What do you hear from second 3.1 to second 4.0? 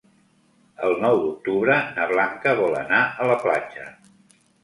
a la platja.